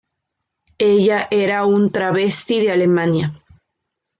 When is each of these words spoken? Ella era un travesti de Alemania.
Ella 0.93 1.27
era 1.29 1.63
un 1.67 1.91
travesti 1.91 2.59
de 2.59 2.71
Alemania. 2.71 3.39